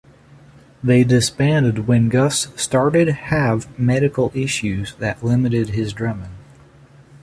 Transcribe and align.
They 0.83 1.03
disbanded 1.03 1.85
when 1.85 2.09
Gus 2.09 2.47
started 2.59 3.07
have 3.09 3.67
medical 3.77 4.31
issues 4.33 4.95
that 4.95 5.23
limited 5.23 5.69
his 5.69 5.93
drumming. 5.93 6.33